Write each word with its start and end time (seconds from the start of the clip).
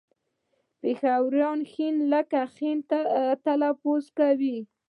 پېښوريان 0.81 1.59
ښ 1.71 1.73
لکه 2.13 2.41
خ 2.53 2.57
تلفظ 3.45 4.03
کوي 4.19 4.57